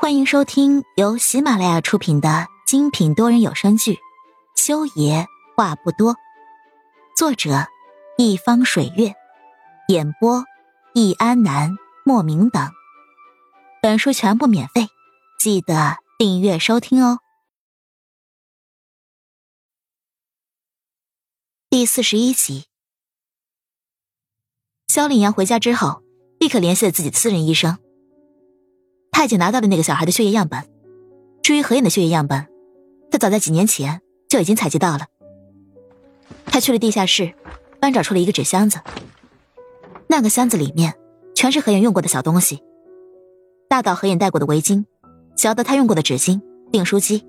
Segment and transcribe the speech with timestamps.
[0.00, 3.94] 欢迎收听由喜马拉雅出品的精品多人有声剧
[4.54, 5.26] 《修爷
[5.56, 6.14] 话不多》，
[7.16, 7.66] 作者
[8.16, 9.12] 一方水月，
[9.88, 10.44] 演播
[10.94, 12.70] 易安南、莫名等。
[13.82, 14.86] 本书全部免费，
[15.36, 17.18] 记得订阅收听哦。
[21.68, 22.66] 第四十一集，
[24.86, 26.04] 肖令阳回家之后，
[26.38, 27.80] 立刻联系了自己的私人医生。
[29.18, 30.62] 他已经拿到了那个小孩的血液样本，
[31.42, 32.46] 至于何影的血液样本，
[33.10, 35.06] 他早在几年前就已经采集到了。
[36.46, 37.34] 他去了地下室，
[37.80, 38.78] 翻找出了一个纸箱子。
[40.06, 40.94] 那个箱子里面
[41.34, 42.62] 全是何影用过的小东西，
[43.68, 44.84] 大到何影戴过的围巾，
[45.36, 46.40] 小到他用过的纸巾、
[46.70, 47.26] 订书机。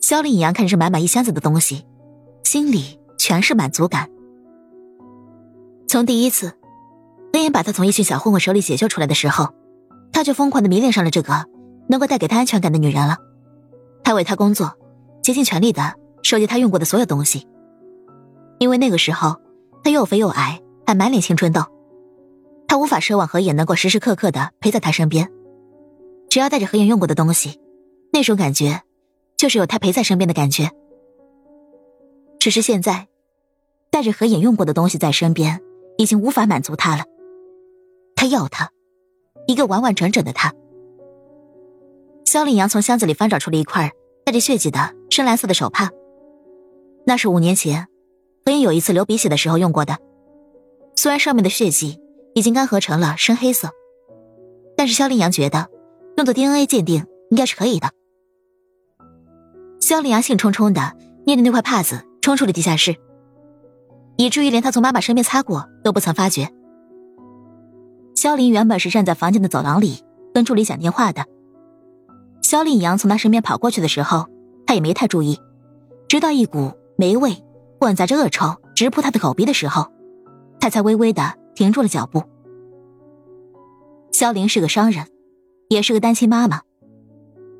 [0.00, 1.84] 肖林阳看着这满满一箱子的东西，
[2.42, 4.08] 心里全是满足感。
[5.86, 6.54] 从第一次
[7.34, 9.52] 何影把他从一群小混混手里解救出来的时候。
[10.16, 11.44] 他就疯狂的迷恋上了这个
[11.90, 13.18] 能够带给他安全感的女人了，
[14.02, 14.72] 他为她工作，
[15.22, 15.92] 竭尽全力的
[16.22, 17.46] 收集他用过的所有东西。
[18.58, 19.36] 因为那个时候
[19.84, 21.60] 他又肥又矮，还满脸青春痘，
[22.66, 25.30] 他无法奢望何影能够时时刻刻的陪在他身边。
[26.30, 27.60] 只要带着何影用过的东西，
[28.10, 28.80] 那种感觉
[29.36, 30.70] 就是有他陪在身边的感觉。
[32.38, 33.06] 只是现在，
[33.90, 35.60] 带着何影用过的东西在身边，
[35.98, 37.04] 已经无法满足他了。
[38.14, 38.70] 他要他。
[39.46, 40.52] 一个完完整整的他。
[42.24, 43.92] 肖令阳从箱子里翻找出了一块
[44.24, 45.90] 带着血迹的深蓝色的手帕，
[47.06, 47.86] 那是五年前
[48.44, 49.96] 何影有一次流鼻血的时候用过的。
[50.96, 52.00] 虽然上面的血迹
[52.34, 53.70] 已经干涸成了深黑色，
[54.76, 55.68] 但是肖令阳觉得
[56.16, 57.90] 用作 DNA 鉴定应该是可以的。
[59.80, 62.96] 肖令阳兴冲冲的捏着那块帕子冲出了地下室，
[64.16, 66.48] 以至于连他从妈妈身边擦过都不曾发觉。
[68.16, 71.26] 肖林原本是站在房间的走廊里跟助理讲电话的。
[72.42, 74.26] 肖令阳从他身边跑过去的时候，
[74.66, 75.38] 他也没太注意，
[76.08, 77.44] 直到一股霉味
[77.78, 79.92] 混杂着恶臭直扑他的口鼻的时候，
[80.58, 82.22] 他才微微的停住了脚步。
[84.12, 85.06] 肖林是个商人，
[85.68, 86.62] 也是个单亲妈妈。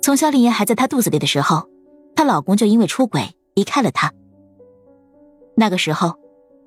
[0.00, 1.68] 从肖令阳还在她肚子里的时候，
[2.16, 4.14] 她老公就因为出轨离开了她。
[5.56, 6.14] 那个时候，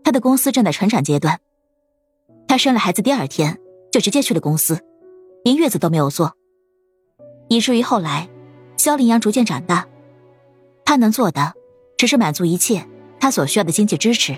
[0.03, 1.39] 她的公司正在成长阶段，
[2.47, 3.59] 她生了孩子第二天。
[3.91, 4.79] 就直接去了公司，
[5.43, 6.33] 连月子都没有做，
[7.49, 8.29] 以至于后来，
[8.77, 9.85] 肖林阳逐渐长大，
[10.85, 11.53] 他能做的
[11.97, 12.87] 只是满足一切
[13.19, 14.37] 他所需要的经济支持。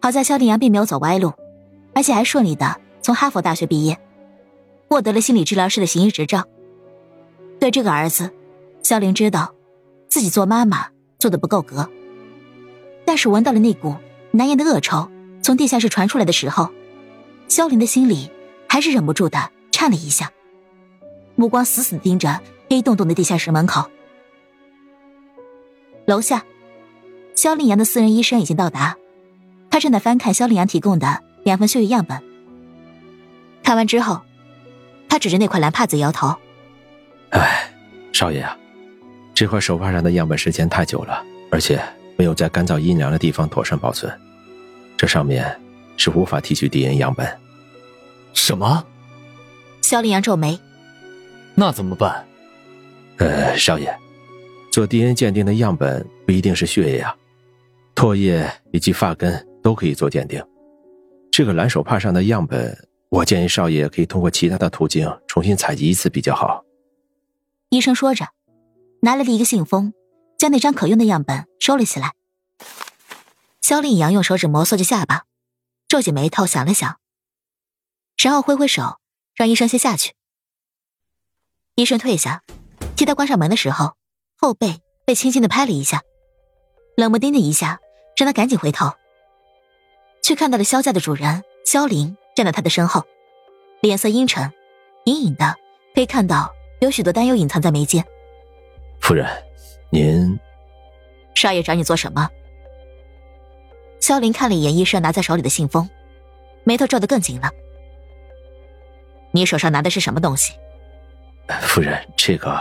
[0.00, 1.32] 好在肖林阳并没有走歪路，
[1.94, 3.98] 而且还顺利的从哈佛大学毕业，
[4.88, 6.44] 获得了心理治疗师的行医执照。
[7.58, 8.30] 对这个儿子，
[8.82, 9.54] 肖林知道
[10.08, 10.88] 自己做妈妈
[11.18, 11.88] 做的不够格，
[13.06, 13.96] 但是闻到了那股
[14.32, 15.10] 难言的恶臭
[15.42, 16.68] 从地下室传出来的时候。
[17.48, 18.30] 萧林的心里
[18.68, 20.30] 还是忍不住的颤了一下，
[21.34, 23.90] 目光死死盯着黑洞洞的地下室门口。
[26.06, 26.44] 楼下，
[27.34, 28.96] 萧令阳的私人医生已经到达，
[29.70, 32.22] 他正在翻看萧令阳提供的两份血液样本。
[33.62, 34.20] 看完之后，
[35.08, 36.34] 他指着那块蓝帕子摇头
[37.30, 37.70] ：“哎，
[38.12, 38.56] 少爷啊，
[39.34, 41.82] 这块手帕上的样本时间太久了，而且
[42.16, 44.12] 没有在干燥阴凉的地方妥善保存，
[44.96, 45.58] 这上面……”
[45.98, 47.38] 是无法提取 DNA 样本。
[48.32, 48.86] 什么？
[49.82, 50.58] 肖林阳皱眉。
[51.54, 52.26] 那怎么办？
[53.18, 53.94] 呃，少爷，
[54.70, 57.14] 做 DNA 鉴定的样本不一定是血液啊，
[57.94, 60.42] 唾液以及发根都可以做鉴定。
[61.32, 66.64] 这个蓝手帕上的样本，我建议少爷可以通过其他的途径重新采集一次比较好。
[67.70, 68.26] 医生说着，
[69.02, 69.92] 拿来了一个信封，
[70.38, 72.12] 将那张可用的样本收了起来。
[73.60, 75.24] 肖令阳用手指摩挲着下巴。
[75.88, 77.00] 皱起眉头想了想，
[78.22, 78.98] 然后挥挥手
[79.34, 80.12] 让医生先下去。
[81.76, 82.42] 医生退下，
[82.94, 83.96] 替他关上门的时候，
[84.36, 86.02] 后背被轻轻的拍了一下，
[86.94, 87.80] 冷不丁的一下
[88.16, 88.92] 让他赶紧回头，
[90.22, 93.06] 却看到了萧家的主人萧林站在他的身后，
[93.80, 94.52] 脸色阴沉，
[95.06, 95.56] 隐隐的
[95.94, 96.52] 可以看到
[96.82, 98.04] 有许多担忧隐藏在眉间。
[99.00, 99.26] 夫人，
[99.90, 100.38] 您
[101.34, 102.28] 少爷找你做什么？
[104.00, 105.88] 萧林看了一眼医生拿在手里的信封，
[106.64, 107.50] 眉头皱得更紧了。
[109.32, 110.54] 你手上拿的是什么东西？
[111.60, 112.60] 夫人，这个……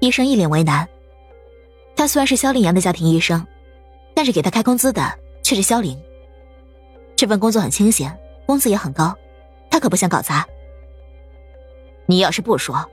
[0.00, 0.88] 医生一脸为难。
[1.96, 3.44] 他虽然是萧凌阳的家庭医生，
[4.14, 6.00] 但是给他开工资的却是萧凌。
[7.16, 8.16] 这份工作很清闲，
[8.46, 9.16] 工资也很高，
[9.68, 10.46] 他可不想搞砸。
[12.06, 12.88] 你要是不说，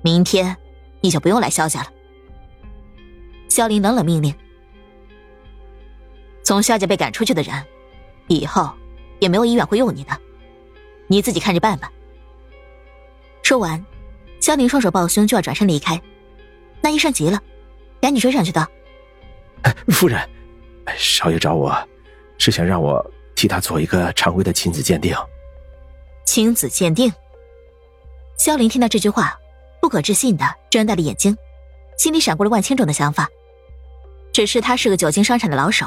[0.00, 0.56] 明天
[1.02, 1.92] 你就不用来萧家了。
[3.50, 4.34] 萧凌冷冷命令。
[6.48, 7.62] 从萧家被赶出去的人，
[8.26, 8.72] 以后
[9.18, 10.18] 也没有医院会用你的，
[11.06, 11.92] 你自己看着办吧。
[13.42, 13.84] 说完，
[14.40, 16.00] 萧林双手抱胸就要转身离开，
[16.80, 17.38] 那医生急了，
[18.00, 18.66] 赶紧追上去道
[19.92, 20.26] ：“夫人，
[20.96, 21.76] 少爷找我，
[22.38, 23.04] 是想让我
[23.34, 25.14] 替他做一个常规的亲子鉴定。”
[26.24, 27.12] 亲子鉴定。
[28.38, 29.38] 萧林听到这句话，
[29.82, 31.36] 不可置信的睁大了眼睛，
[31.98, 33.28] 心里闪过了万千种的想法。
[34.32, 35.86] 只是他是个久经商场的老手，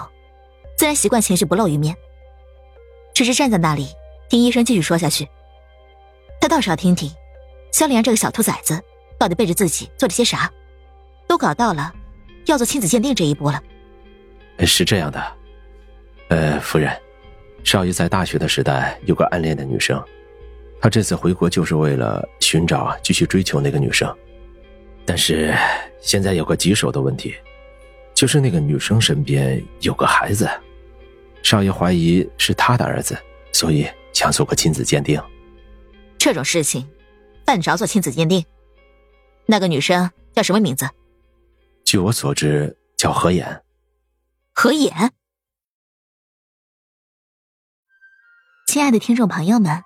[0.81, 1.95] 自然习惯情绪不露于面。
[3.13, 3.89] 只是站在那里
[4.27, 5.29] 听医生继续说下去，
[6.39, 7.07] 他倒是要听听，
[7.71, 8.81] 萧凌这个小兔崽子
[9.15, 10.51] 到底背着自己做了些啥，
[11.27, 11.93] 都搞到了
[12.47, 13.61] 要做亲子鉴定这一步了。
[14.61, 15.23] 是这样的，
[16.29, 16.91] 呃，夫人，
[17.63, 20.03] 少爷在大学的时代有个暗恋的女生。
[20.81, 24.11] 他这次回国就是为了寻找、继续追求那个女生，
[25.05, 25.55] 但是
[26.01, 27.35] 现在有个棘手的问题，
[28.15, 30.49] 就是那个女生身边有个孩子，
[31.43, 33.17] 少爷怀疑是他的儿子，
[33.51, 35.21] 所以想做个亲子鉴定。
[36.17, 36.87] 这种事情，
[37.45, 38.45] 犯着做亲子鉴定？
[39.45, 40.89] 那个女生叫什么名字？
[41.83, 43.63] 据我所知，叫何妍。
[44.53, 45.11] 何妍。
[48.67, 49.83] 亲爱的听众朋友们。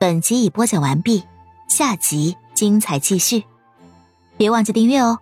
[0.00, 1.24] 本集已播讲完毕，
[1.68, 3.44] 下集精彩继续，
[4.38, 5.18] 别忘记订阅哦。